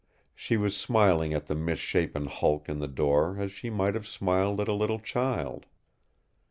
[0.33, 4.59] She was smiling at the misshapen hulk in the door as she might have smiled
[4.59, 5.67] at a little child.